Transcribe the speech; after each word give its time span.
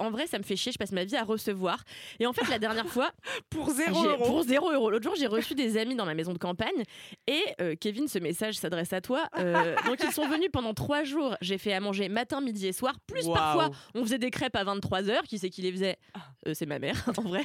En 0.00 0.10
vrai, 0.10 0.26
ça 0.26 0.38
me 0.38 0.42
fait 0.42 0.56
chier, 0.56 0.72
je 0.72 0.78
passe 0.78 0.92
ma 0.92 1.04
vie 1.04 1.16
à 1.16 1.22
recevoir. 1.24 1.84
Et 2.18 2.26
en 2.26 2.32
fait, 2.32 2.48
la 2.48 2.58
dernière 2.58 2.86
fois, 2.86 3.10
Pour 3.50 3.70
zéro 3.70 4.02
j'ai- 4.02 4.08
euro. 4.08 4.24
pour 4.26 4.42
zéro 4.42 4.70
euro. 4.72 4.90
L'autre 4.90 5.04
jour, 5.04 5.14
j'ai 5.16 5.26
reçu 5.26 5.54
des 5.54 5.76
amis 5.76 5.94
dans 5.94 6.04
ma 6.06 6.14
maison 6.14 6.32
de 6.32 6.38
campagne. 6.38 6.82
Et 7.26 7.42
euh, 7.60 7.74
Kevin, 7.78 8.08
ce 8.08 8.18
message 8.18 8.54
s'adresse 8.56 8.92
à 8.92 9.00
toi. 9.00 9.28
Euh, 9.38 9.76
donc, 9.86 9.98
ils 10.02 10.12
sont 10.12 10.26
venus 10.28 10.48
pendant 10.52 10.74
trois 10.74 11.04
jours. 11.04 11.36
J'ai 11.40 11.58
fait 11.58 11.72
à 11.72 11.80
manger 11.80 12.08
matin, 12.08 12.40
midi 12.40 12.66
et 12.66 12.72
soir. 12.72 12.94
Plus 13.06 13.26
parfois, 13.28 13.70
on 13.94 14.02
faisait 14.02 14.18
des 14.18 14.30
crêpes 14.30 14.56
à 14.56 14.64
23h. 14.64 15.22
Qui 15.28 15.38
c'est 15.38 15.50
qui 15.50 15.62
les 15.62 15.72
faisait? 15.72 15.98
Euh, 16.46 16.54
C'est 16.54 16.66
ma 16.66 16.78
mère, 16.78 16.96
en 17.18 17.22
vrai. 17.22 17.42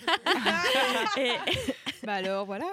et, 1.17 1.31
Bah 2.05 2.13
alors 2.13 2.45
voilà. 2.45 2.65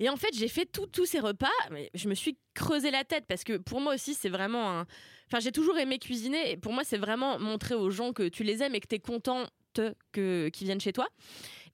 Et 0.00 0.08
en 0.08 0.16
fait, 0.16 0.30
j'ai 0.34 0.48
fait 0.48 0.66
tous 0.66 1.06
ces 1.06 1.20
repas, 1.20 1.48
mais 1.70 1.90
je 1.94 2.08
me 2.08 2.14
suis 2.14 2.36
creusé 2.54 2.90
la 2.90 3.04
tête 3.04 3.24
parce 3.28 3.44
que 3.44 3.56
pour 3.56 3.80
moi 3.80 3.94
aussi, 3.94 4.14
c'est 4.14 4.28
vraiment 4.28 4.80
un. 4.80 4.86
Enfin, 5.26 5.40
j'ai 5.40 5.52
toujours 5.52 5.78
aimé 5.78 5.98
cuisiner 5.98 6.50
et 6.50 6.56
pour 6.56 6.72
moi, 6.72 6.84
c'est 6.84 6.98
vraiment 6.98 7.38
montrer 7.38 7.74
aux 7.74 7.90
gens 7.90 8.12
que 8.12 8.28
tu 8.28 8.44
les 8.44 8.62
aimes 8.62 8.74
et 8.74 8.80
que 8.80 8.88
tu 8.88 8.96
es 8.96 9.00
contente 9.00 9.50
que, 10.12 10.48
qu'ils 10.48 10.66
viennent 10.66 10.80
chez 10.80 10.92
toi. 10.92 11.08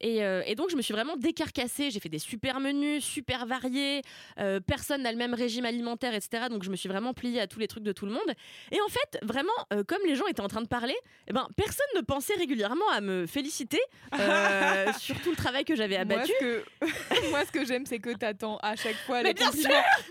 Et, 0.00 0.22
euh, 0.22 0.42
et 0.46 0.54
donc, 0.54 0.70
je 0.70 0.76
me 0.76 0.82
suis 0.82 0.94
vraiment 0.94 1.16
décarcassée. 1.16 1.90
J'ai 1.90 1.98
fait 1.98 2.08
des 2.08 2.20
super 2.20 2.60
menus, 2.60 3.04
super 3.04 3.46
variés. 3.46 4.02
Euh, 4.38 4.60
personne 4.60 5.02
n'a 5.02 5.10
le 5.10 5.18
même 5.18 5.34
régime 5.34 5.64
alimentaire, 5.64 6.14
etc. 6.14 6.44
Donc, 6.48 6.62
je 6.62 6.70
me 6.70 6.76
suis 6.76 6.88
vraiment 6.88 7.14
pliée 7.14 7.40
à 7.40 7.48
tous 7.48 7.58
les 7.58 7.66
trucs 7.66 7.82
de 7.82 7.90
tout 7.90 8.06
le 8.06 8.12
monde. 8.12 8.32
Et 8.70 8.80
en 8.80 8.86
fait, 8.88 9.18
vraiment, 9.24 9.50
euh, 9.72 9.82
comme 9.82 9.98
les 10.06 10.14
gens 10.14 10.28
étaient 10.28 10.40
en 10.40 10.46
train 10.46 10.60
de 10.62 10.68
parler, 10.68 10.94
eh 11.26 11.32
ben, 11.32 11.48
personne 11.56 11.86
ne 11.96 12.00
pensait 12.02 12.34
régulièrement 12.34 12.88
à 12.92 13.00
me 13.00 13.26
féliciter 13.26 13.80
euh, 14.20 14.86
sur 15.00 15.20
tout 15.20 15.30
le 15.30 15.36
travail 15.36 15.64
que 15.64 15.74
j'avais 15.74 15.96
Moi, 16.04 16.14
abattu. 16.14 16.32
ce 16.38 16.44
que, 16.44 16.64
moi, 17.30 17.44
ce 17.44 17.50
que 17.50 17.64
j'aime, 17.64 17.84
c'est 17.84 17.98
que 17.98 18.10
t'attends 18.16 18.58
à 18.58 18.76
chaque 18.76 18.94
fois 19.04 19.24
Mais 19.24 19.30
les 19.30 19.34
bien. 19.34 19.50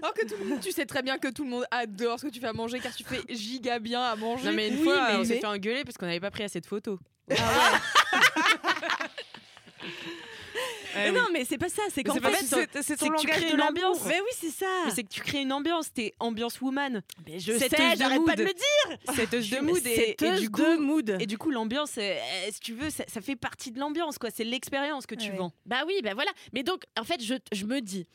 Alors 0.02 0.14
que 0.14 0.28
tout 0.28 0.36
le 0.38 0.50
monde, 0.50 0.60
tu 0.60 0.72
sais 0.74 0.86
très 0.86 1.02
bien 1.02 1.18
que 1.18 1.30
tout 1.30 1.46
le 1.46 1.50
monde 1.50 1.66
adore 1.72 2.20
ce 2.20 2.26
que 2.26 2.32
tu 2.32 2.42
fais 2.42 2.48
à 2.48 2.54
manger 2.54 2.80
car 2.82 2.94
tu 2.94 3.06
fais 3.06 3.22
giga 3.30 3.80
bien 3.80 4.02
à 4.02 4.18
manger. 4.18 4.48
Non, 4.48 4.52
mais 4.54 4.68
une 4.68 4.80
Oui, 4.80 4.84
fois, 4.84 5.12
mais- 5.14 5.16
on 5.16 5.24
s'est 5.24 5.40
fait 5.40 5.46
engueuler 5.48 5.86
parce 5.86 5.98
qu'on 5.98 6.08
n'avait 6.08 6.20
pas 6.20 6.32
pris 6.32 6.44
assez 6.44 6.60
de 6.60 6.66
photos. 6.66 7.00
Mais 10.96 11.10
Eh 11.10 11.12
non, 11.12 11.26
mais 11.32 11.46
c'est 11.46 11.60
pas 11.60 11.70
ça. 11.70 11.84
C'est 11.94 12.04
qu'en 12.04 12.16
fait, 12.16 12.44
c'est- 12.44 12.82
c'est 12.82 12.96
ton 12.98 13.10
que 13.10 13.20
tu 13.20 13.28
langage 13.28 13.38
crées 13.42 13.50
de 13.50 13.52
une 13.52 13.58
l'amour. 13.58 13.70
ambiance. 13.70 14.06
Mais 14.08 14.20
oui, 14.20 14.30
c'est 14.34 14.50
ça. 14.50 14.66
Mais 14.86 14.92
c'est 14.92 15.04
que 15.04 15.10
tu 15.10 15.22
crées 15.22 15.42
une 15.42 15.54
ambiance, 15.54 15.94
t'es 15.94 16.14
ambiance 16.20 16.60
woman. 16.62 17.04
Mais 17.28 17.38
je 17.40 17.52
sais, 17.58 17.70
j'arrête 17.98 18.26
pas 18.26 18.36
de 18.36 18.44
le 18.44 18.54
dire. 18.54 18.98
Setteuse 19.16 19.50
de 19.50 19.60
mood 19.60 19.86
et, 19.86 20.16
du 20.40 20.50
coup, 20.50 20.80
mood. 20.80 21.18
et 21.20 21.26
du 21.28 21.38
coup 21.38 21.52
l'ambiance, 21.52 21.98
euh, 22.00 22.02
euh, 22.02 22.48
si 22.52 22.60
tu 22.60 22.74
veux, 22.74 22.90
ça, 22.90 23.04
fait 23.22 23.36
partie 23.36 23.72
de 23.72 23.80
l'ambiance, 23.80 24.18
quoi. 24.18 24.30
C'est 24.34 24.44
l'expérience 24.44 25.06
que 25.06 25.14
tu 25.16 25.32
vends. 25.32 25.52
Bah 25.68 25.84
oui, 25.86 26.00
bah 26.04 26.16
voilà. 26.16 26.32
Mais 26.54 26.64
donc, 26.64 26.84
en 27.00 27.04
fait, 27.04 27.22
je 27.24 27.66
me 27.66 27.80
dis. 27.82 28.08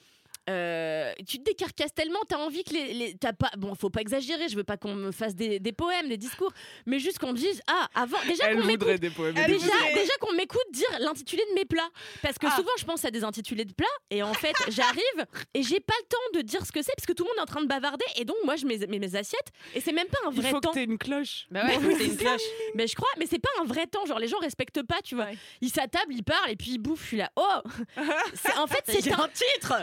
Euh, 0.51 1.13
tu 1.27 1.39
te 1.39 1.45
décarcasses 1.45 1.95
tellement, 1.95 2.19
t'as 2.29 2.39
envie 2.39 2.65
que 2.65 2.73
les, 2.75 2.93
les- 2.95 3.15
t'as 3.17 3.33
pas, 3.33 3.51
bon, 3.57 3.75
faut 3.75 3.91
pas 3.91 4.01
exagérer, 4.01 4.49
je 4.49 4.57
veux 4.57 4.65
pas 4.65 4.77
qu'on 4.77 4.95
me 4.95 5.13
fasse 5.13 5.35
des, 5.35 5.61
des 5.61 5.73
poèmes, 5.73 6.09
des 6.09 6.17
discours, 6.17 6.51
mais 6.87 6.99
juste 6.99 7.19
qu'on 7.19 7.33
me 7.33 7.37
dise, 7.37 7.61
ah, 7.69 7.89
avant, 7.95 8.19
déjà 8.27 8.53
qu'on 8.55 8.65
m'écoute, 8.65 8.89
des 9.01 9.11
poèmes. 9.11 9.35
Elle 9.37 9.53
déjà, 9.53 9.67
voudrait. 9.67 9.95
déjà 9.95 10.13
qu'on 10.21 10.33
m'écoute 10.33 10.63
dire 10.73 10.89
l'intitulé 11.01 11.43
de 11.51 11.55
mes 11.55 11.65
plats, 11.65 11.89
parce 12.23 12.39
que 12.39 12.47
Ah. 12.49 12.57
souvent 12.57 12.73
je 12.79 12.85
pense 12.85 13.05
à 13.05 13.11
des 13.11 13.25
intitulés 13.25 13.65
de 13.65 13.73
plats, 13.73 13.87
et 14.11 14.23
en 14.23 14.35
fait 14.35 14.55
j'arrive 14.69 15.27
et 15.55 15.63
j'ai 15.63 15.81
pas 15.81 15.95
le 16.01 16.07
temps 16.09 16.39
de 16.39 16.43
dire 16.43 16.67
ce 16.67 16.73
que 16.73 16.83
c'est, 16.83 16.93
parce 16.97 17.07
que 17.07 17.13
tout 17.13 17.25
le 17.25 17.29
monde 17.29 17.39
est 17.39 17.43
en 17.43 17.47
train 17.47 17.63
de 17.63 17.69
bavarder, 17.69 18.05
et 18.17 18.25
donc 18.25 18.37
moi 18.45 18.57
je 18.57 18.67
mets 18.67 18.79
mes, 18.89 18.99
mes 18.99 19.15
assiettes, 19.17 19.49
et 19.75 19.81
c'est 19.81 19.93
même 19.93 20.09
pas 20.09 20.19
un 20.27 20.33
Il 20.33 20.41
vrai 20.41 20.51
faut 20.51 20.61
temps. 20.61 20.71
que 20.71 20.75
t'aies 20.75 20.85
une 20.85 20.99
cloche. 20.99 21.47
Bah 21.51 21.65
ouais, 21.67 21.97
t'aies 21.97 22.07
une 22.07 22.17
cloche. 22.17 22.43
Mais 22.75 22.87
je 22.87 22.95
crois, 22.95 23.09
mais 23.19 23.27
c'est 23.27 23.39
pas 23.39 23.49
un 23.61 23.65
vrai 23.65 23.87
temps. 23.87 24.05
Genre, 24.07 24.19
les 24.19 24.29
gens 24.29 24.39
respectent 24.39 24.83
pas, 24.83 25.01
tu 25.05 25.15
vois. 25.15 25.27
Ouais. 25.27 25.37
Ils 25.61 25.71
s'attablent, 25.71 26.13
ils 26.13 26.25
parlent 26.25 26.51
et 26.51 26.57
puis 26.57 26.73
ils 26.73 26.79
bouffent. 26.79 27.03
Je 27.03 27.07
suis 27.09 27.17
là, 27.17 27.31
oh 27.37 27.59
C'est- 28.35 28.57
En 28.57 28.67
fait, 28.67 28.83
c'est 28.87 29.13
un 29.13 29.29
titre 29.29 29.75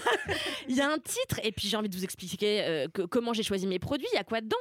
Il 0.68 0.76
y 0.76 0.80
a- 0.80 0.88
un 0.90 0.98
titre, 0.98 1.40
et 1.42 1.52
puis 1.52 1.68
j'ai 1.68 1.76
envie 1.76 1.88
de 1.88 1.96
vous 1.96 2.04
expliquer 2.04 2.62
euh, 2.62 2.86
que- 2.92 3.02
comment 3.02 3.32
j'ai 3.32 3.42
choisi 3.42 3.66
mes 3.66 3.78
produits, 3.78 4.06
il 4.12 4.16
y 4.16 4.20
a 4.20 4.24
quoi 4.24 4.40
dedans? 4.40 4.56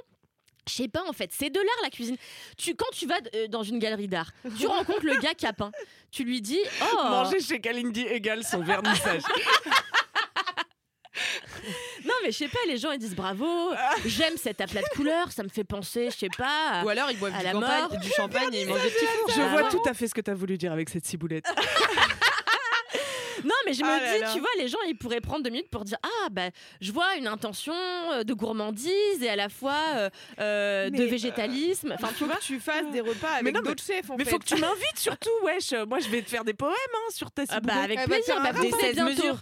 Je 0.67 0.73
sais 0.73 0.87
pas 0.87 1.03
en 1.07 1.13
fait, 1.13 1.29
c'est 1.31 1.51
de 1.51 1.59
l'art 1.59 1.79
la 1.83 1.91
cuisine. 1.91 2.17
Tu, 2.57 2.73
quand 2.73 2.89
tu 2.91 3.05
vas 3.05 3.19
euh, 3.35 3.47
dans 3.47 3.61
une 3.61 3.77
galerie 3.77 4.07
d'art, 4.07 4.31
tu 4.57 4.65
rencontres 4.67 5.05
le 5.05 5.17
gars 5.19 5.35
qui 5.35 5.45
a 5.45 5.53
peint. 5.53 5.71
Tu 6.11 6.23
lui 6.23 6.41
dis 6.41 6.59
Oh 6.91 6.95
Manger 7.03 7.39
chez 7.39 7.59
Kalindi 7.61 8.01
égale 8.01 8.43
son 8.43 8.61
vernissage. 8.63 9.21
Non, 12.03 12.13
mais 12.23 12.31
je 12.31 12.37
sais 12.37 12.47
pas, 12.47 12.59
les 12.67 12.77
gens 12.77 12.91
ils 12.91 12.99
disent 12.99 13.15
bravo, 13.15 13.71
j'aime 14.05 14.35
cet 14.37 14.59
aplat 14.61 14.81
de 14.81 14.87
couleurs, 14.95 15.31
ça 15.31 15.43
me 15.43 15.49
fait 15.49 15.63
penser, 15.63 16.09
je 16.11 16.17
sais 16.17 16.29
pas. 16.37 16.83
Ou 16.83 16.89
alors 16.89 17.09
ils 17.09 17.17
boivent 17.17 17.33
À 17.33 17.39
du, 17.39 17.43
la 17.45 17.51
campagne- 17.53 17.81
mort. 17.89 17.97
du 17.99 18.09
champagne 18.11 18.53
et 18.53 18.61
ils 18.63 18.67
mangent 18.67 18.81
des 18.83 18.89
petits 18.89 19.05
fours. 19.05 19.29
Je 19.35 19.41
vois 19.41 19.63
tout 19.69 19.81
à 19.87 19.93
fait 19.93 20.07
ce 20.07 20.13
que 20.13 20.21
t'as 20.21 20.33
voulu 20.33 20.57
dire 20.57 20.71
avec 20.73 20.89
cette 20.89 21.05
ciboulette. 21.05 21.45
Non, 23.45 23.53
mais 23.65 23.73
je 23.73 23.83
me 23.83 23.87
Ah 23.87 23.99
là 23.99 24.13
dis, 24.15 24.19
là. 24.21 24.33
tu 24.33 24.39
vois, 24.39 24.49
les 24.57 24.67
gens, 24.67 24.79
ils 24.87 24.97
pourraient 24.97 25.21
prendre 25.21 25.43
deux 25.43 25.49
minutes 25.51 25.69
pour 25.69 25.85
dire 25.85 25.97
Ah, 26.03 26.29
bah, 26.31 26.49
je 26.81 26.91
vois 26.91 27.15
une 27.15 27.27
intention 27.27 27.73
euh, 28.11 28.23
de 28.23 28.33
gourmandise 28.33 29.21
et 29.21 29.29
à 29.29 29.35
la 29.35 29.49
fois 29.49 29.79
euh, 29.95 30.09
euh, 30.39 30.89
de 30.89 31.03
végétalisme. 31.03 31.93
Enfin, 31.93 32.07
Il 32.09 32.13
tu 32.13 32.19
faut 32.19 32.25
vois. 32.25 32.35
que 32.37 32.41
tu 32.43 32.59
fasses 32.59 32.89
des 32.91 33.01
repas 33.01 33.29
avec 33.39 33.55
d'autres 33.61 33.83
chefs 33.83 34.09
en 34.09 34.17
Mais 34.17 34.25
fait. 34.25 34.31
faut 34.31 34.39
que 34.39 34.45
tu 34.45 34.55
m'invites 34.55 34.97
surtout, 34.97 35.29
wesh. 35.43 35.73
Moi, 35.87 35.99
je 35.99 36.09
vais 36.09 36.21
te 36.21 36.29
faire 36.29 36.43
des 36.43 36.53
poèmes 36.53 36.73
hein, 36.93 37.11
sur 37.11 37.31
ta 37.31 37.43
Ah, 37.49 37.59
bah, 37.59 37.73
avec 37.83 38.03
plaisir. 38.05 38.41
Bah, 38.41 38.51
des 38.51 38.57
venez 38.69 38.71
16 38.71 38.95
bientôt. 38.95 39.11
mesures. 39.11 39.37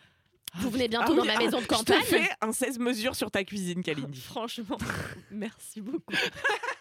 Vous 0.56 0.70
venez 0.70 0.88
bientôt 0.88 1.06
Ah 1.08 1.12
oui, 1.14 1.18
dans 1.18 1.25
ma 1.34 1.38
maison 1.40 1.58
de 1.58 1.64
Je 1.64 1.68
te 1.68 1.74
campagne. 1.74 2.03
fais 2.03 2.30
un 2.41 2.52
16 2.52 2.78
mesures 2.78 3.16
sur 3.16 3.31
ta 3.31 3.44
cuisine, 3.44 3.81
Kalindi. 3.81 4.22
Franchement, 4.22 4.78
merci 5.31 5.81
beaucoup. 5.81 6.14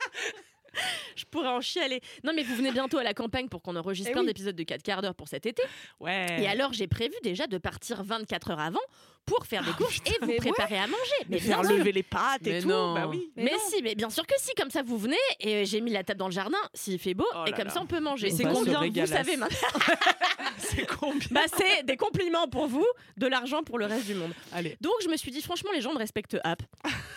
Je 1.17 1.25
pourrais 1.25 1.49
en 1.49 1.61
chialer. 1.61 2.01
Non, 2.25 2.33
mais 2.35 2.43
vous 2.43 2.55
venez 2.55 2.71
bientôt 2.73 2.99
à 2.99 3.03
la 3.03 3.15
campagne 3.15 3.49
pour 3.49 3.63
qu'on 3.63 3.77
enregistre 3.77 4.11
Eh 4.11 4.13
plein 4.13 4.23
oui. 4.23 4.27
d'épisodes 4.29 4.57
de 4.57 4.63
4 4.63 4.83
quarts 4.83 5.03
d'heure 5.03 5.15
pour 5.15 5.29
cet 5.29 5.47
été. 5.47 5.63
Ouais. 6.01 6.27
Et 6.41 6.47
alors, 6.49 6.73
j'ai 6.73 6.87
prévu 6.87 7.15
déjà 7.23 7.47
de 7.47 7.59
partir 7.59 8.03
24 8.03 8.51
heures 8.53 8.61
avant 8.61 8.81
pour 9.25 9.47
faire 9.47 9.65
des 9.65 9.73
courses 9.73 9.99
et 10.07 10.25
vous 10.25 10.33
préparer 10.37 10.79
à 10.79 10.87
manger. 10.87 10.99
Mais 11.29 11.39
faire 11.39 11.61
bien 11.61 11.69
sûr. 11.71 11.79
lever 11.79 11.93
les 11.93 12.03
pâtes 12.03 12.47
et 12.47 12.51
Mais 12.53 12.61
tout. 12.63 12.69
non. 12.69 12.95
Bah 12.95 13.07
oui. 13.09 13.31
Mais, 13.37 13.45
Mais 13.45 13.51
non. 13.53 13.59
si, 13.71 13.83
mais 13.83 13.95
bien 13.95 14.11
sûr 14.11 14.27
que 14.27 14.35
si, 14.39 14.53
comme 14.57 14.71
ça 14.71 14.83
vous 14.83 14.99
venez 14.99 15.17
et 15.41 15.65
j'ai 15.65 15.81
mis 15.81 15.91
la 15.93 16.03
table 16.05 16.19
dans 16.19 16.27
le 16.29 16.33
jardin, 16.33 16.59
s'il 16.75 16.99
fait 16.99 17.15
beau, 17.15 17.27
Oh 17.35 17.45
et 17.47 17.53
comme 17.53 17.67
là. 17.69 17.71
ça 17.71 17.81
on 17.81 17.87
peut 17.87 18.01
manger. 18.01 18.31
C'est 18.31 18.43
combien, 18.45 18.81
vous 18.81 19.07
savez 19.07 19.37
maintenant. 19.37 19.59
C'est 20.59 20.87
combien 20.87 21.27
Bah 21.31 21.41
c'est 21.57 21.85
des 21.85 21.97
compliments 21.97 22.47
pour 22.49 22.67
vous, 22.67 22.87
de 23.17 23.27
l'argent 23.27 23.63
pour 23.63 23.79
le 23.79 23.87
reste 23.87 24.07
du 24.07 24.15
monde. 24.15 24.33
Allez. 24.53 24.77
Donc 24.81 24.93
je 25.03 25.09
me 25.09 25.17
suis 25.17 25.31
dit 25.31 25.41
franchement 25.43 25.71
les 25.75 25.81
gens 25.81 25.93
me 25.93 25.99
respectent 25.99 26.37
app. 26.45 26.63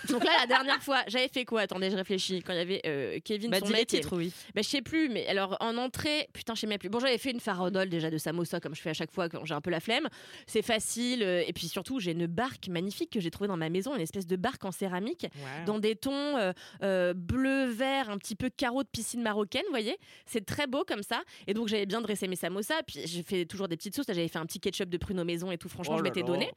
Donc 0.09 0.23
là 0.23 0.31
la 0.41 0.47
dernière 0.47 0.81
fois 0.81 1.01
j'avais 1.07 1.27
fait 1.27 1.45
quoi? 1.45 1.61
Attendez 1.61 1.89
je 1.91 1.95
réfléchis 1.95 2.41
quand 2.41 2.53
il 2.53 2.57
y 2.57 2.61
avait 2.61 2.81
euh, 2.85 3.19
Kevin 3.23 3.51
Bah, 3.51 3.59
son 3.59 3.66
dis 3.66 3.72
les 3.73 3.79
mec 3.79 3.93
et- 3.93 3.97
titres, 3.99 4.16
oui. 4.16 4.31
bah, 4.53 4.61
je 4.63 4.69
sais 4.69 4.81
plus, 4.81 5.09
mais 5.09 5.27
alors 5.27 5.57
en 5.59 5.77
entrée, 5.77 6.27
putain, 6.33 6.55
je 6.55 6.61
sais 6.61 6.67
même 6.67 6.77
plus. 6.79 6.89
Bon, 6.89 6.99
j'avais 6.99 7.17
fait 7.17 7.31
une 7.31 7.39
farandole 7.39 7.89
déjà 7.89 8.09
de 8.09 8.17
samosa, 8.17 8.59
comme 8.59 8.75
je 8.75 8.81
fais 8.81 8.89
à 8.91 8.93
chaque 8.93 9.11
fois 9.11 9.29
quand 9.29 9.43
j'ai 9.45 9.53
un 9.53 9.61
peu 9.61 9.69
la 9.72 9.79
flemme. 9.79 10.07
C'est 10.47 10.61
facile. 10.61 11.23
euh, 11.23 11.43
et 11.47 11.53
puis 11.53 11.67
surtout, 11.67 11.94
j'ai 12.00 12.11
une 12.11 12.28
barque 12.28 12.67
magnifique 12.67 13.11
que 13.11 13.19
j'ai 13.19 13.31
trouvée 13.31 13.47
dans 13.47 13.57
ma 13.57 13.69
maison, 13.69 13.95
une 13.95 14.01
espèce 14.01 14.28
de 14.28 14.35
barque 14.35 14.63
en 14.66 14.72
céramique, 14.72 15.28
dans 15.66 15.79
des 15.79 15.95
tons 15.95 16.11
euh, 16.38 16.53
euh, 16.83 17.13
bleu, 17.13 17.66
vert, 17.66 18.09
un 18.09 18.17
petit 18.17 18.35
peu 18.35 18.50
carreau 18.50 18.83
de 18.83 18.88
piscine 18.89 19.22
marocaine, 19.22 19.63
vous 19.66 19.72
voyez. 19.72 19.97
C'est 20.25 20.45
très 20.45 20.67
beau 20.67 20.84
comme 20.88 21.03
ça. 21.03 21.22
Et 21.47 21.53
donc, 21.53 21.67
j'avais 21.67 21.85
bien 21.85 22.01
dressé 22.01 22.28
mes 22.28 22.35
samosas. 22.35 22.84
Puis, 22.88 23.01
j'ai 23.05 23.23
fait 23.23 23.45
toujours 23.45 23.67
des 23.67 23.78
petites 23.78 23.95
sauces. 23.95 24.05
J'avais 24.07 24.28
fait 24.28 24.39
un 24.39 24.45
petit 24.45 24.59
ketchup 24.59 24.89
de 24.89 24.97
pruneau 24.97 25.23
maison 25.25 25.51
et 25.51 25.57
tout. 25.57 25.69
Franchement, 25.69 25.95
Oh 25.95 26.00
je 26.00 26.03
m'étais 26.03 26.23
donné. 26.23 26.51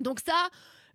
Donc, 0.00 0.20
ça. 0.20 0.34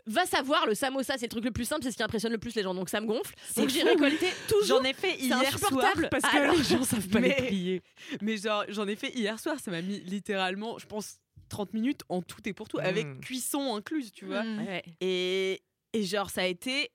Va 0.07 0.25
savoir, 0.25 0.65
le 0.65 0.73
samosa, 0.73 1.13
c'est 1.15 1.27
le 1.27 1.29
truc 1.29 1.45
le 1.45 1.51
plus 1.51 1.65
simple, 1.65 1.83
c'est 1.83 1.91
ce 1.91 1.95
qui 1.97 2.01
impressionne 2.01 2.31
le 2.31 2.39
plus 2.39 2.55
les 2.55 2.63
gens, 2.63 2.73
donc 2.73 2.89
ça 2.89 2.99
me 2.99 3.05
gonfle. 3.05 3.35
Donc 3.55 3.69
j'ai 3.69 3.83
récolté 3.83 4.25
toujours. 4.47 4.79
J'en 4.79 4.83
ai 4.83 4.93
fait 4.93 5.15
hier 5.19 5.59
soir 5.59 5.93
parce 6.09 6.23
que 6.23 6.37
Alors- 6.39 6.55
les 6.55 6.63
gens 6.63 6.81
savent 6.83 7.07
pas 7.07 7.19
les 7.19 7.27
Mais- 7.29 7.35
plier. 7.47 7.81
Mais 8.19 8.37
genre, 8.37 8.63
j'en 8.69 8.87
ai 8.87 8.95
fait 8.95 9.13
hier 9.15 9.39
soir, 9.39 9.59
ça 9.59 9.69
m'a 9.69 9.83
mis 9.83 9.99
littéralement, 9.99 10.79
je 10.79 10.87
pense, 10.87 11.17
30 11.51 11.73
minutes 11.73 12.01
en 12.09 12.21
tout 12.23 12.41
et 12.49 12.53
pour 12.53 12.67
tout, 12.67 12.79
avec 12.79 13.05
Mm. 13.05 13.19
cuisson 13.19 13.75
incluse, 13.75 14.11
tu 14.11 14.25
vois. 14.25 14.43
Mm. 14.43 14.65
Ouais. 14.65 14.83
Et, 15.01 15.61
et 15.93 16.03
genre, 16.03 16.29
ça 16.31 16.41
a 16.41 16.45
été. 16.47 16.89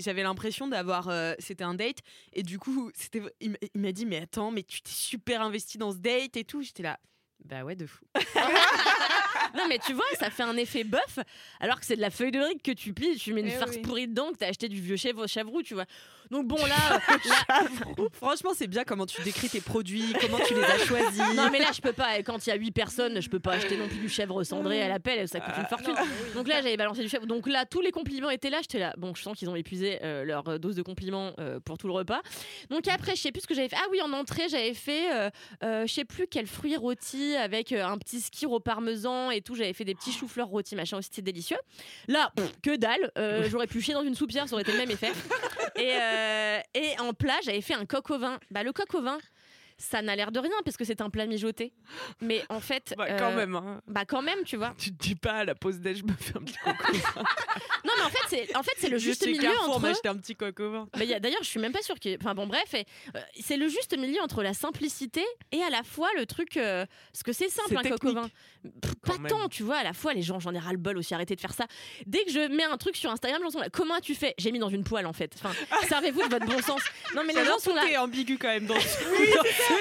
J'avais 0.00 0.24
l'impression 0.24 0.66
d'avoir. 0.66 1.08
euh, 1.08 1.34
c'était 1.38 1.62
un 1.62 1.74
date. 1.74 1.98
Et 2.32 2.42
du 2.42 2.58
coup, 2.58 2.90
c'était, 2.94 3.22
il 3.40 3.50
m'a- 3.52 3.58
il 3.74 3.80
m'a 3.80 3.92
dit 3.92 4.04
Mais 4.06 4.16
attends, 4.22 4.50
mais 4.50 4.64
tu 4.64 4.82
t'es 4.82 4.90
super 4.90 5.42
investi 5.42 5.78
dans 5.78 5.92
ce 5.92 5.98
date 5.98 6.36
et 6.36 6.44
tout. 6.44 6.60
J'étais 6.62 6.82
là. 6.82 6.98
Bah 7.44 7.62
ouais, 7.64 7.76
de 7.76 7.86
fou. 7.86 8.04
Non, 9.56 9.64
mais 9.68 9.78
tu 9.78 9.92
vois, 9.92 10.04
ça 10.18 10.30
fait 10.30 10.42
un 10.42 10.56
effet 10.56 10.84
bœuf, 10.84 11.18
alors 11.60 11.80
que 11.80 11.86
c'est 11.86 11.96
de 11.96 12.00
la 12.00 12.10
feuille 12.10 12.30
de 12.30 12.38
riz 12.40 12.58
que 12.62 12.72
tu 12.72 12.92
plies, 12.92 13.16
tu 13.16 13.32
mets 13.32 13.40
une 13.40 13.48
Eh 13.48 13.50
farce 13.52 13.76
oui. 13.76 13.82
pourrie 13.82 14.08
dedans, 14.08 14.30
que 14.32 14.38
t'as 14.38 14.48
acheté 14.48 14.68
du 14.68 14.80
vieux 14.80 14.96
chèvre 14.96 15.26
chavroux, 15.26 15.62
tu 15.62 15.74
vois. 15.74 15.84
Donc 16.30 16.46
bon, 16.46 16.56
là, 16.56 17.00
euh, 17.10 17.28
là- 17.48 17.68
Franchement, 18.12 18.50
c'est 18.54 18.68
bien 18.68 18.84
comment 18.84 19.06
tu 19.06 19.20
décris 19.22 19.48
tes 19.48 19.60
produits, 19.60 20.14
comment 20.20 20.38
tu 20.46 20.54
les 20.54 20.62
as 20.62 20.78
choisis. 20.78 21.22
non, 21.34 21.48
mais 21.50 21.58
là, 21.58 21.70
je 21.74 21.80
peux 21.80 21.92
pas. 21.92 22.22
Quand 22.22 22.46
il 22.46 22.50
y 22.50 22.52
a 22.52 22.56
8 22.56 22.70
personnes, 22.70 23.20
je 23.20 23.28
peux 23.28 23.40
pas 23.40 23.54
acheter 23.54 23.76
non 23.76 23.88
plus 23.88 23.98
du 23.98 24.08
chèvre 24.08 24.42
cendré 24.44 24.80
à 24.82 24.88
l'appel, 24.88 25.26
ça 25.28 25.40
coûte 25.40 25.54
une 25.58 25.66
fortune. 25.66 25.94
Donc 26.34 26.46
là, 26.46 26.56
j'avais 26.62 26.76
balancé 26.76 27.02
du 27.02 27.08
chèvre. 27.08 27.26
Donc 27.26 27.48
là, 27.48 27.64
tous 27.66 27.80
les 27.80 27.90
compliments 27.90 28.30
étaient 28.30 28.50
là. 28.50 28.58
J'étais 28.60 28.78
là. 28.78 28.94
Bon, 28.96 29.12
je 29.14 29.22
sens 29.22 29.36
qu'ils 29.36 29.50
ont 29.50 29.56
épuisé 29.56 29.98
euh, 30.04 30.24
leur 30.24 30.48
euh, 30.48 30.58
dose 30.58 30.76
de 30.76 30.82
compliments 30.82 31.32
euh, 31.40 31.58
pour 31.58 31.78
tout 31.78 31.88
le 31.88 31.94
repas. 31.94 32.20
Donc 32.70 32.86
après, 32.86 33.16
je 33.16 33.20
sais 33.22 33.32
plus 33.32 33.40
ce 33.40 33.46
que 33.48 33.54
j'avais 33.54 33.68
fait. 33.68 33.76
Ah 33.80 33.86
oui, 33.90 34.00
en 34.00 34.12
entrée, 34.12 34.48
j'avais 34.48 34.74
fait, 34.74 35.12
euh, 35.64 35.86
je 35.86 35.92
sais 35.92 36.04
plus 36.04 36.28
quel 36.28 36.46
fruit 36.46 36.76
rôti 36.76 37.34
avec 37.36 37.72
un 37.72 37.98
petit 37.98 38.20
skir 38.20 38.52
au 38.52 38.60
parmesan 38.60 39.32
et 39.32 39.39
tout. 39.40 39.54
J'avais 39.54 39.72
fait 39.72 39.84
des 39.84 39.94
petits 39.94 40.12
choux-fleurs 40.12 40.48
rôtis, 40.48 40.76
machin 40.76 40.98
aussi, 40.98 41.08
c'était 41.10 41.22
délicieux. 41.22 41.58
Là, 42.08 42.32
pff, 42.34 42.52
que 42.62 42.76
dalle. 42.76 43.10
Euh, 43.18 43.48
J'aurais 43.50 43.66
pu 43.66 43.80
chier 43.80 43.94
dans 43.94 44.02
une 44.02 44.14
soupière, 44.14 44.48
ça 44.48 44.54
aurait 44.54 44.62
été 44.62 44.72
le 44.72 44.78
même 44.78 44.90
effet. 44.90 45.12
Et, 45.76 45.92
euh, 45.94 46.60
et 46.74 46.98
en 47.00 47.12
plat, 47.12 47.38
j'avais 47.44 47.60
fait 47.60 47.74
un 47.74 47.86
coq 47.86 48.10
au 48.10 48.18
vin. 48.18 48.38
Bah, 48.50 48.62
le 48.62 48.72
coq 48.72 48.94
au 48.94 49.02
vin, 49.02 49.18
ça 49.80 50.02
n'a 50.02 50.14
l'air 50.14 50.30
de 50.30 50.38
rien 50.38 50.52
parce 50.64 50.76
que 50.76 50.84
c'est 50.84 51.00
un 51.00 51.08
plat 51.10 51.26
mijoté. 51.26 51.72
Mais 52.20 52.44
en 52.50 52.60
fait. 52.60 52.94
Bah, 52.96 53.06
quand 53.18 53.32
euh, 53.32 53.36
même. 53.36 53.54
hein. 53.56 53.80
Bah, 53.88 54.04
quand 54.04 54.20
même, 54.22 54.44
tu 54.44 54.56
vois. 54.56 54.74
Tu 54.78 54.92
te 54.92 55.02
dis 55.02 55.14
pas 55.14 55.32
à 55.32 55.44
la 55.44 55.54
pause 55.54 55.80
déj, 55.80 55.98
je 55.98 56.04
me 56.04 56.12
fais 56.12 56.36
un 56.36 56.42
petit 56.42 56.58
coco. 56.58 56.80
Non, 57.82 57.92
mais 57.96 58.02
en 58.04 58.10
fait, 58.10 58.18
c'est 58.28 58.56
en 58.56 58.62
fait, 58.62 58.88
le 58.88 58.98
juste 58.98 59.26
milieu 59.26 59.48
entre. 59.62 59.80
m'acheter 59.80 60.08
un 60.08 60.16
petit 60.16 60.36
coco 60.36 60.70
vin. 60.70 60.88
Bah, 60.96 61.06
D'ailleurs, 61.18 61.42
je 61.42 61.48
suis 61.48 61.58
même 61.60 61.72
pas 61.72 61.80
sûre 61.82 61.98
que. 61.98 62.14
Enfin 62.16 62.34
bon, 62.34 62.46
bref, 62.46 62.74
euh, 62.74 63.20
c'est 63.40 63.56
le 63.56 63.68
juste 63.68 63.96
milieu 63.96 64.20
entre 64.22 64.42
la 64.42 64.52
simplicité 64.52 65.24
et 65.50 65.62
à 65.62 65.70
la 65.70 65.82
fois 65.82 66.08
le 66.16 66.26
truc. 66.26 66.56
euh, 66.58 66.84
parce 67.12 67.22
que 67.22 67.32
c'est 67.32 67.48
simple, 67.48 67.76
un 67.78 67.82
vin. 68.12 68.28
Pff, 68.82 68.92
Quand 69.02 69.12
Pas 69.14 69.18
même. 69.18 69.30
tant, 69.30 69.48
tu 69.48 69.62
vois. 69.62 69.78
À 69.78 69.82
la 69.84 69.94
fois, 69.94 70.12
les 70.12 70.20
gens, 70.22 70.38
j'en 70.40 70.54
ai 70.54 70.58
ras 70.58 70.72
le 70.72 70.78
bol 70.78 70.98
aussi. 70.98 71.14
Arrêtez 71.14 71.34
de 71.34 71.40
faire 71.40 71.54
ça. 71.54 71.66
Dès 72.06 72.22
que 72.24 72.30
je 72.30 72.48
mets 72.54 72.64
un 72.64 72.76
truc 72.76 72.96
sur 72.96 73.10
Instagram, 73.10 73.42
gens 73.42 73.50
sont 73.50 73.60
là. 73.60 73.70
Comment 73.70 73.94
as-tu 73.94 74.14
fait 74.14 74.34
J'ai 74.36 74.52
mis 74.52 74.58
dans 74.58 74.68
une 74.68 74.84
poêle 74.84 75.06
en 75.06 75.14
fait. 75.14 75.34
Enfin, 75.42 75.52
servez-vous 75.88 76.22
de 76.24 76.28
votre 76.28 76.46
bon 76.46 76.60
sens. 76.60 76.82
Non, 77.14 77.22
mais 77.26 77.32
les 77.32 77.44
gens 77.46 77.58
sont 77.58 77.74
là. 77.74 77.82
ambigu 78.02 78.36
quand 78.38 78.48
même 78.48 78.66
dans 78.66 78.78
ce, 78.80 78.98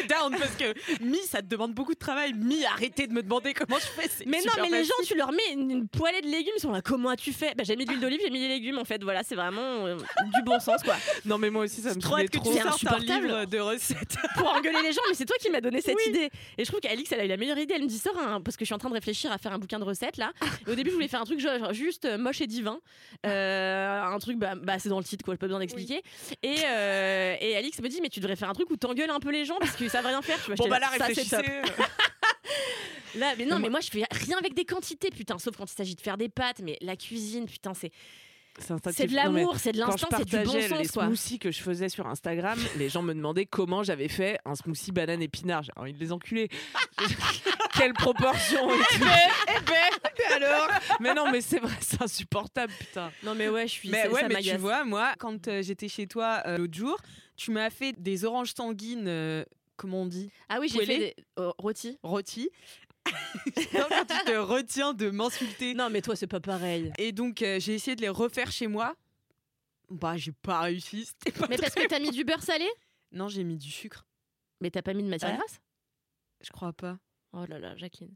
down 0.07 0.36
parce 0.38 0.56
que 0.56 0.74
Mi, 1.03 1.18
ça 1.19 1.41
te 1.41 1.47
demande 1.47 1.74
beaucoup 1.74 1.94
de 1.94 2.00
travail. 2.00 2.33
Mi, 2.33 2.65
arrêtez 2.65 3.07
de 3.07 3.13
me 3.13 3.21
demander 3.24 3.53
comment 3.53 3.77
je 3.80 3.86
fais. 3.86 4.09
Mais 4.25 4.39
non, 4.45 4.53
mais 4.62 4.69
les 4.69 4.83
gens, 4.83 4.94
tu 5.06 5.15
leur 5.15 5.31
mets 5.31 5.53
une, 5.53 5.69
une 5.71 5.88
poêlée 5.88 6.21
de 6.21 6.27
légumes, 6.27 6.53
ils 6.57 6.62
sont 6.62 6.71
là. 6.71 6.81
Comment 6.81 7.09
as-tu 7.09 7.33
fait? 7.33 7.56
Bah, 7.56 7.63
J'ai 7.65 7.75
mis 7.75 7.86
de 7.86 7.91
l'huile 7.91 8.01
d'olive, 8.01 8.19
j'ai 8.24 8.30
mis 8.30 8.39
des 8.39 8.47
légumes 8.47 8.77
en 8.77 8.86
fait. 8.86 9.01
Voilà, 9.03 9.24
c'est 9.24 9.36
vraiment 9.36 9.86
euh, 9.86 9.95
du 10.36 10.41
bon 10.44 10.59
sens 10.59 10.81
quoi. 10.83 10.95
Non, 11.25 11.38
mais 11.38 11.50
moi 11.50 11.65
aussi, 11.65 11.81
ça 11.81 11.89
me 11.89 11.95
que 11.95 12.38
trop. 12.38 12.51
insupportable. 12.68 13.27
livre 13.27 13.45
de 13.45 13.59
recettes. 13.59 14.15
pour 14.36 14.50
engueuler 14.50 14.81
les 14.83 14.91
gens, 14.94 15.01
mais 15.09 15.15
c'est 15.15 15.25
toi 15.25 15.36
qui 15.39 15.50
m'as 15.50 15.62
donné 15.62 15.81
cette 15.81 16.06
idée. 16.07 16.30
Et 16.57 16.63
je 16.65 16.69
trouve 16.69 16.80
qu'Alix, 16.80 17.12
elle 17.12 17.21
a 17.21 17.25
eu 17.25 17.30
la 17.30 17.38
meilleure 17.38 17.57
idée. 17.57 17.74
Elle 17.75 17.83
me 17.83 17.88
dit 17.88 18.00
sors 18.00 18.18
un, 18.18 18.41
parce 18.41 18.57
que 18.57 18.65
je 18.65 18.68
suis 18.68 18.75
en 18.75 18.80
train 18.80 18.89
de 18.89 18.94
réfléchir 18.95 19.31
à 19.31 19.38
faire 19.38 19.53
un 19.53 19.59
bouquin 19.59 19.80
de 19.80 19.83
recettes 19.83 20.18
là. 20.18 20.31
Et 20.68 20.71
au 20.71 20.75
début, 20.75 20.89
je 20.89 20.95
voulais 20.95 21.07
faire 21.07 21.21
un 21.21 21.25
truc 21.25 21.39
genre 21.39 21.74
juste 21.74 22.06
euh, 22.06 22.18
moche 22.18 22.41
et 22.41 22.47
divin, 22.47 22.80
Euh, 23.25 24.01
un 24.03 24.19
truc 24.19 24.38
bah, 24.38 24.53
bah, 24.56 24.80
c'est 24.80 24.89
dans 24.89 24.97
le 25.00 25.03
titre 25.03 25.24
quoi, 25.25 25.33
j'ai 25.33 25.38
pas 25.39 25.47
besoin 25.47 25.59
d'expliquer. 25.59 26.01
Et, 26.44 26.56
et 26.59 27.56
Alix 27.57 27.80
me 27.81 27.88
dit 27.88 28.00
mais 28.01 28.09
tu 28.09 28.19
devrais 28.19 28.36
faire 28.36 28.50
un 28.50 28.53
truc 28.53 28.69
où 28.69 28.77
t'engueules 28.77 29.09
un 29.09 29.19
peu 29.19 29.31
les 29.31 29.45
gens 29.45 29.57
parce 29.59 29.75
qu'ils 29.80 29.90
savent 29.90 30.06
rien 30.06 30.22
faire. 30.22 30.38
Tu 30.44 30.48
vois, 30.54 30.56
Bon, 30.56 30.68
bah 30.70 30.80
là, 30.80 30.90
top. 30.96 31.08
réfléchissez. 31.08 31.38
Là, 33.16 33.34
mais 33.40 33.46
non, 33.46 33.58
mais 33.58 33.70
moi 33.70 33.80
je 33.80 33.90
fais 33.90 34.04
rien 34.12 34.38
avec 34.38 34.54
des 34.54 34.66
quantités, 34.66 35.10
putain, 35.10 35.40
sauf 35.40 35.58
quand 35.58 35.66
il 35.66 35.76
s'agit 35.76 35.96
de 35.96 36.02
faire 36.02 36.16
des 36.16 36.30
pâtes. 36.30 36.60
Mais 36.64 36.78
la 36.80 36.96
cuisine, 36.96 37.48
putain, 37.48 37.74
c'est 37.74 37.92
c'est 38.60 39.06
de 39.06 39.10
mais 39.12 39.16
l'amour, 39.16 39.56
c'est 39.58 39.72
de 39.72 39.80
l'instant, 39.80 40.08
c'est 40.12 40.26
du 40.26 40.38
bon 40.38 40.54
les 40.54 40.68
sens 40.68 40.92
quoi. 40.92 41.06
smoothies 41.06 41.40
que 41.40 41.52
je 41.52 41.62
faisais 41.62 41.90
sur 41.90 42.08
Instagram, 42.08 42.60
les 42.78 42.90
gens 42.90 43.02
me 43.02 43.14
demandaient 43.14 43.46
comment 43.46 43.84
j'avais 43.84 44.08
fait 44.10 44.40
un 44.46 44.56
smoothie 44.56 44.92
banane 44.92 45.22
épinard. 45.22 45.64
J'ai 45.64 45.72
envie 45.76 45.94
de 45.94 46.00
les 46.00 46.12
enculer. 46.12 46.50
Quelle 47.78 47.94
proportion 47.94 48.70
et 48.74 48.78
tout. 48.98 49.04
alors 50.36 50.68
Mais 51.00 51.14
non, 51.14 51.32
mais 51.32 51.40
c'est 51.42 51.60
vrai, 51.60 51.72
c'est 51.80 52.02
insupportable, 52.02 52.74
putain. 52.78 53.12
Non 53.24 53.36
mais 53.36 53.48
ouais, 53.48 53.68
je 53.68 53.74
suis. 53.74 53.90
Mais 53.90 54.08
ouais, 54.10 54.22
ça 54.22 54.28
mais 54.28 54.42
tu 54.42 54.58
vois, 54.58 54.84
moi, 54.84 55.14
quand 55.18 55.48
euh, 55.48 55.62
j'étais 55.62 55.88
chez 55.88 56.08
toi 56.08 56.42
euh, 56.46 56.58
l'autre 56.58 56.74
jour, 56.78 56.98
tu 57.38 57.52
m'as 57.52 57.70
fait 57.70 57.94
des 57.98 58.25
oranges 58.25 58.54
sanguines, 58.54 59.08
euh, 59.08 59.46
comment 59.80 60.04
on 60.04 60.06
dit 60.06 60.30
Ah 60.50 60.60
oui, 60.60 60.70
j'ai 60.70 60.86
fait 60.86 60.98
des 61.00 61.16
oh, 61.38 61.54
rôtis. 61.58 61.98
Rôtis. 62.04 62.50
Non, 63.74 63.86
quand 63.90 64.06
tu 64.06 64.26
te 64.26 64.38
retiens 64.38 64.94
de 64.94 65.10
m'insulter. 65.10 65.74
Non 65.74 65.90
mais 65.90 66.02
toi 66.02 66.16
c'est 66.16 66.28
pas 66.28 66.40
pareil. 66.42 66.92
Et 67.00 67.12
donc, 67.12 67.42
euh, 67.42 67.60
j'ai 67.60 67.74
essayé 67.76 67.96
de 67.96 68.02
les 68.02 68.10
refaire 68.10 68.52
chez 68.52 68.68
moi. 68.68 68.94
Bah, 69.90 70.16
j'ai 70.18 70.31
pas 70.31 70.60
réussi. 70.62 71.06
C'était 71.06 71.31
pas 71.38 71.48
Mais 71.50 71.58
parce 71.58 71.74
que 71.74 71.88
t'as 71.88 72.00
mis 72.00 72.12
du 72.12 72.24
beurre 72.24 72.44
salé? 72.44 72.68
Non, 73.12 73.28
j'ai 73.28 73.44
mis 73.44 73.58
du 73.58 73.72
sucre. 73.72 74.06
Mais 74.62 74.70
t'as 74.70 74.84
pas 74.84 74.94
mis 74.94 75.02
de 75.02 75.08
matière 75.10 75.31
Ouais. 75.31 75.38
grasse? 75.38 75.60
Je 76.42 76.52
crois 76.52 76.74
pas. 76.74 76.98
Oh 77.34 77.46
là 77.48 77.58
là, 77.58 77.75
Jacqueline. 77.78 78.14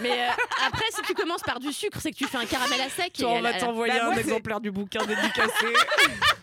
Mais 0.00 0.28
euh, 0.28 0.32
après, 0.66 0.84
si 0.90 1.02
tu 1.02 1.14
commences 1.14 1.42
par 1.42 1.60
du 1.60 1.72
sucre, 1.72 2.00
c'est 2.00 2.10
que 2.10 2.16
tu 2.16 2.26
fais 2.26 2.38
un 2.38 2.46
caramel 2.46 2.80
à 2.80 2.88
sec. 2.88 3.20
et 3.20 3.24
on 3.24 3.36
elle- 3.36 3.42
va 3.42 3.50
elle- 3.52 3.60
t'envoyer 3.60 3.92
bah, 3.94 4.02
un 4.02 4.06
moi, 4.06 4.14
c'est- 4.14 4.20
exemplaire 4.22 4.60
du 4.60 4.70
bouquin 4.72 5.04
dédicacé. 5.06 5.66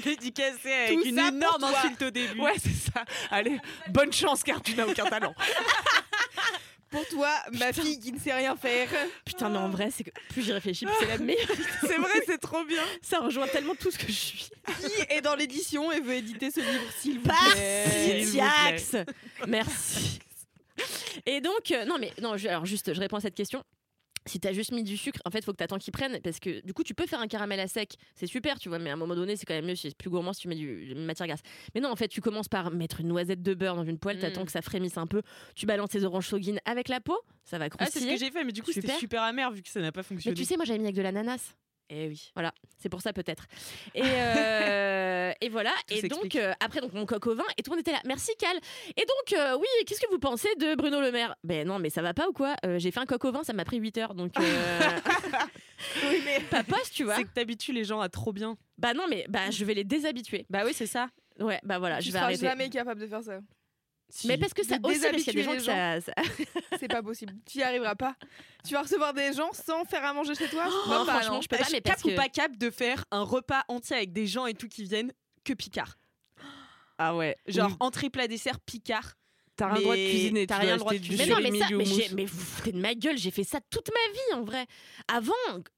dédicacé 0.04 0.72
avec 0.72 0.98
Tout 0.98 1.04
une 1.06 1.18
énorme 1.18 1.64
insulte 1.64 2.02
au 2.02 2.10
début. 2.10 2.40
Ouais, 2.40 2.54
c'est 2.58 2.90
ça. 2.92 3.04
Allez, 3.30 3.58
bonne 3.88 4.12
chance 4.12 4.42
car 4.42 4.60
tu 4.62 4.74
n'as 4.74 4.86
aucun 4.86 5.06
talent. 5.06 5.34
Pour 6.90 7.06
toi, 7.06 7.30
ma 7.52 7.72
fille 7.72 8.00
qui 8.00 8.10
ne 8.10 8.18
sait 8.18 8.32
rien 8.32 8.56
faire. 8.56 8.88
Putain, 9.24 9.48
mais 9.48 9.58
en 9.58 9.68
vrai, 9.68 9.92
c'est 9.96 10.02
que 10.02 10.10
plus 10.30 10.42
j'y 10.42 10.50
réfléchis, 10.52 10.86
plus 10.86 10.94
c'est 10.98 11.06
la 11.06 11.18
meilleure. 11.24 11.46
C'est 11.82 11.98
vrai, 11.98 12.20
c'est 12.26 12.38
trop 12.38 12.64
bien. 12.64 12.82
Ça 13.00 13.20
rejoint 13.20 13.46
tellement 13.46 13.76
tout 13.76 13.92
ce 13.92 13.98
que 13.98 14.08
je 14.08 14.12
suis. 14.12 14.48
Qui 14.66 15.02
est 15.14 15.20
dans 15.20 15.36
l'édition 15.36 15.92
et 15.92 16.00
veut 16.00 16.14
éditer 16.14 16.50
ce 16.50 16.58
livre, 16.58 16.82
s'il 16.98 17.20
vous 17.20 17.26
Merci, 17.28 18.88
plaît. 18.90 19.06
Merci. 19.46 20.18
Et 21.26 21.40
donc, 21.40 21.70
euh, 21.70 21.84
non, 21.84 21.96
mais 22.00 22.12
non, 22.20 22.36
je- 22.36 22.48
alors 22.48 22.66
juste, 22.66 22.92
je 22.92 22.98
réponds 22.98 23.18
à 23.18 23.20
cette 23.20 23.36
question. 23.36 23.62
Si 24.26 24.38
t'as 24.38 24.52
juste 24.52 24.72
mis 24.72 24.82
du 24.82 24.96
sucre, 24.98 25.18
en 25.24 25.30
fait, 25.30 25.38
il 25.38 25.44
faut 25.44 25.52
que 25.52 25.56
t'attends 25.56 25.78
qu'ils 25.78 25.92
prennent 25.92 26.20
parce 26.20 26.40
que 26.40 26.60
du 26.64 26.74
coup, 26.74 26.82
tu 26.84 26.94
peux 26.94 27.06
faire 27.06 27.20
un 27.20 27.26
caramel 27.26 27.58
à 27.58 27.66
sec, 27.66 27.94
c'est 28.14 28.26
super, 28.26 28.58
tu 28.58 28.68
vois, 28.68 28.78
mais 28.78 28.90
à 28.90 28.92
un 28.92 28.96
moment 28.96 29.14
donné, 29.14 29.34
c'est 29.36 29.46
quand 29.46 29.54
même 29.54 29.64
mieux, 29.66 29.74
c'est 29.76 29.96
plus 29.96 30.10
gourmand 30.10 30.32
si 30.34 30.42
tu 30.42 30.48
mets 30.48 30.54
du, 30.56 30.90
une 30.92 31.06
matière 31.06 31.26
grasse. 31.26 31.40
Mais 31.74 31.80
non, 31.80 31.90
en 31.90 31.96
fait, 31.96 32.08
tu 32.08 32.20
commences 32.20 32.48
par 32.48 32.70
mettre 32.70 33.00
une 33.00 33.08
noisette 33.08 33.42
de 33.42 33.54
beurre 33.54 33.76
dans 33.76 33.84
une 33.84 33.98
poêle, 33.98 34.18
t'attends 34.18 34.42
Mm. 34.42 34.46
que 34.46 34.52
ça 34.52 34.62
frémisse 34.62 34.98
un 34.98 35.06
peu, 35.06 35.22
tu 35.54 35.64
balances 35.64 35.90
tes 35.90 36.04
oranges 36.04 36.28
soguines 36.28 36.60
avec 36.66 36.88
la 36.88 37.00
peau, 37.00 37.18
ça 37.44 37.58
va 37.58 37.64
Ah, 37.64 37.68
c'est 37.68 37.84
ce 37.84 37.88
croustiller. 37.90 38.14
que 38.14 38.20
j'ai 38.20 38.30
fait, 38.30 38.44
mais 38.44 38.52
du 38.52 38.62
coup, 38.62 38.72
c'était 38.72 38.92
Super. 38.98 39.22
amer 39.22 39.50
vu 39.52 39.62
que 39.62 39.68
ça 39.70 39.80
n'a 39.80 39.90
pas 39.90 40.00
mais 40.00 40.04
fonctionné. 40.04 40.36
tu 40.36 40.44
sais, 40.44 40.56
moi, 40.56 40.64
j'avais 40.66 40.78
mis 40.78 40.84
avec 40.84 40.96
de 40.96 41.02
l'ananas. 41.02 41.54
Eh 41.92 42.06
oui. 42.08 42.30
Voilà, 42.34 42.52
c'est 42.78 42.88
pour 42.88 43.02
ça 43.02 43.12
peut-être. 43.12 43.46
Et, 43.94 44.02
euh, 44.04 45.32
et 45.40 45.48
voilà. 45.48 45.72
Tout 45.88 45.94
et 45.94 46.08
donc 46.08 46.36
euh, 46.36 46.52
après 46.60 46.80
donc 46.80 46.92
mon 46.92 47.04
coq 47.04 47.26
au 47.26 47.34
vin 47.34 47.44
et 47.58 47.62
tout 47.62 47.70
le 47.72 47.76
monde 47.76 47.80
était 47.80 47.92
là. 47.92 48.00
Merci 48.06 48.30
Cal. 48.38 48.56
Et 48.96 49.04
donc 49.04 49.38
euh, 49.38 49.56
oui, 49.58 49.66
qu'est-ce 49.86 50.00
que 50.00 50.10
vous 50.10 50.20
pensez 50.20 50.48
de 50.56 50.76
Bruno 50.76 51.00
Le 51.00 51.10
Maire? 51.10 51.34
Ben 51.42 51.66
non, 51.66 51.80
mais 51.80 51.90
ça 51.90 52.00
va 52.00 52.14
pas 52.14 52.28
ou 52.28 52.32
quoi? 52.32 52.54
J'ai 52.76 52.92
fait 52.92 53.00
un 53.00 53.06
coq 53.06 53.24
au 53.24 53.32
vin, 53.32 53.42
ça 53.42 53.52
m'a 53.52 53.64
pris 53.64 53.78
8 53.78 53.98
heures. 53.98 54.14
Donc 54.14 54.32
Oui, 54.38 56.22
mais 56.24 56.40
pas 56.40 56.62
poste, 56.62 56.94
tu 56.94 57.04
vois. 57.04 57.16
C'est 57.16 57.24
que 57.24 57.32
t'habitues 57.34 57.72
les 57.72 57.84
gens 57.84 58.00
à 58.00 58.08
trop 58.08 58.32
bien. 58.32 58.56
Bah 58.78 58.94
non, 58.94 59.06
mais 59.08 59.26
bah 59.28 59.50
je 59.50 59.64
vais 59.64 59.74
les 59.74 59.84
déshabituer. 59.84 60.46
Bah 60.48 60.62
oui, 60.64 60.72
c'est 60.74 60.86
ça. 60.86 61.08
Ouais, 61.40 61.58
bah 61.64 61.78
voilà, 61.78 61.98
tu 61.98 62.04
je 62.04 62.08
vais 62.12 62.18
seras 62.18 62.24
arrêter. 62.26 62.46
jamais 62.46 62.68
capable 62.68 63.00
de 63.00 63.06
faire 63.06 63.22
ça. 63.22 63.40
Mais 64.24 64.38
parce 64.38 64.54
que 64.54 64.64
ça 64.64 64.76
aussi 64.82 65.00
parce 65.00 65.22
qu'il 65.22 65.26
y 65.26 65.30
a 65.30 65.32
des 65.32 65.42
gens 65.42 65.54
que 65.54 66.00
ça, 66.00 66.12
C'est 66.78 66.88
pas 66.88 67.02
possible. 67.02 67.34
Tu 67.46 67.58
y 67.58 67.62
arriveras 67.62 67.94
pas. 67.94 68.16
Tu 68.66 68.74
vas 68.74 68.82
recevoir 68.82 69.14
des 69.14 69.32
gens 69.32 69.52
sans 69.52 69.84
faire 69.84 70.04
à 70.04 70.12
manger 70.12 70.34
chez 70.34 70.48
toi 70.48 70.66
Non, 70.88 71.04
pas, 71.04 71.14
franchement, 71.14 71.34
non. 71.36 71.40
je 71.40 71.48
peux 71.48 71.56
pas, 71.56 71.64
mais 71.70 71.80
cap 71.80 71.94
parce 71.94 72.04
ou 72.04 72.08
que 72.08 72.16
pas 72.16 72.28
cap 72.28 72.56
de 72.56 72.70
faire 72.70 73.04
un 73.10 73.22
repas 73.22 73.64
entier 73.68 73.96
avec 73.96 74.12
des 74.12 74.26
gens 74.26 74.46
et 74.46 74.54
tout 74.54 74.68
qui 74.68 74.84
viennent 74.84 75.12
que 75.44 75.52
Picard? 75.52 75.96
Ah 76.98 77.16
ouais. 77.16 77.36
Genre 77.46 77.76
entrée 77.80 78.10
plat 78.10 78.28
dessert 78.28 78.60
Picard. 78.60 79.14
T'as 79.56 79.66
rien 79.66 79.76
le 79.76 79.82
droit 79.82 79.96
de 79.96 80.08
cuisiner. 80.08 80.46
t'as 80.46 80.58
rien 80.58 80.72
le 80.72 80.78
droit 80.78 80.92
de 80.92 80.98
cuisiner. 80.98 81.26
Mais 81.26 81.34
non, 81.34 81.40
mais 81.42 81.58
ça, 81.58 81.66
mais, 81.70 82.08
mais 82.14 82.24
vous 82.24 82.40
foutez 82.40 82.72
de 82.72 82.80
ma 82.80 82.94
gueule, 82.94 83.18
j'ai 83.18 83.30
fait 83.30 83.44
ça 83.44 83.60
toute 83.70 83.88
ma 83.88 84.12
vie 84.12 84.40
en 84.40 84.44
vrai. 84.44 84.66
Avant, 85.06 85.32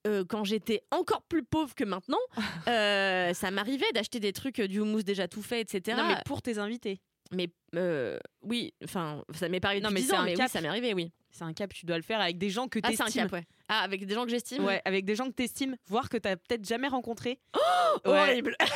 euh, 0.07 0.25
quand 0.29 0.45
j'étais 0.45 0.83
encore 0.93 1.23
plus 1.23 1.43
pauvre 1.43 1.75
que 1.75 1.83
maintenant, 1.83 2.19
euh, 2.69 3.35
ça 3.35 3.51
m'arrivait 3.51 3.91
d'acheter 3.93 4.21
des 4.21 4.33
trucs, 4.33 4.61
euh, 4.61 4.69
du 4.69 4.79
houmous 4.79 5.03
déjà 5.03 5.27
tout 5.27 5.43
fait, 5.43 5.61
etc. 5.61 5.97
Non, 5.97 6.07
mais 6.07 6.17
pour 6.25 6.43
tes 6.43 6.59
invités. 6.59 7.01
Mais, 7.35 7.49
euh, 7.77 8.19
oui, 8.43 8.75
enfin, 8.85 9.23
ça 9.35 9.49
m'est 9.49 9.61
pas 9.61 9.69
arrivé 9.69 9.83
Non, 9.83 9.91
mais 9.91 10.01
10 10.01 10.07
c'est 10.09 10.15
ans, 10.15 10.21
un 10.21 10.25
mais 10.25 10.33
oui, 10.33 10.37
cap. 10.37 10.51
ça 10.51 10.61
m'est 10.61 10.69
arrivé, 10.69 10.93
oui. 10.95 11.13
C'est 11.31 11.45
un 11.45 11.53
cap, 11.55 11.73
tu 11.73 11.87
dois 11.87 11.97
le 11.97 12.03
faire 12.03 12.21
avec 12.21 12.37
des 12.39 12.51
gens 12.51 12.69
que 12.69 12.79
Ah, 12.83 12.91
c'est 12.95 13.01
un 13.03 13.07
cap, 13.11 13.33
ouais. 13.33 13.45
Ah, 13.69 13.81
avec 13.81 14.05
des 14.07 14.15
gens 14.15 14.25
que 14.25 14.31
j'estime 14.31 14.65
Ouais, 14.65 14.83
avec 14.85 15.05
des 15.07 15.15
gens 15.17 15.27
que 15.27 15.33
t'estimes, 15.33 15.77
voire 15.89 16.09
que 16.11 16.19
t'as 16.19 16.37
peut-être 16.37 16.67
jamais 16.67 16.89
rencontré. 16.89 17.41
Horrible. 18.05 18.55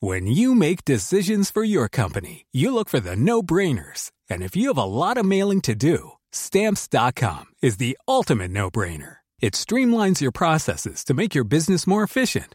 When 0.00 0.28
you 0.28 0.54
make 0.54 0.84
decisions 0.84 1.50
for 1.50 1.64
your 1.64 1.88
company, 1.88 2.46
you 2.52 2.72
look 2.72 2.88
for 2.88 3.00
the 3.00 3.16
no 3.16 3.42
brainers. 3.42 4.12
And 4.30 4.42
if 4.44 4.54
you 4.54 4.68
have 4.68 4.78
a 4.78 4.84
lot 4.84 5.16
of 5.18 5.26
mailing 5.26 5.60
to 5.62 5.74
do, 5.74 6.12
stamps.com 6.30 7.46
is 7.62 7.78
the 7.78 7.98
ultimate 8.06 8.52
no 8.52 8.70
brainer. 8.70 9.16
It 9.40 9.54
streamlines 9.54 10.20
your 10.20 10.30
processes 10.30 11.02
to 11.04 11.14
make 11.14 11.34
your 11.34 11.44
business 11.44 11.84
more 11.86 12.04
efficient, 12.04 12.54